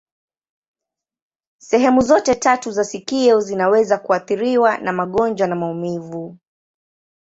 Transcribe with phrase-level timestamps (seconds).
[1.59, 6.37] Sehemu zote tatu za sikio zinaweza kuathiriwa na magonjwa na maumivu.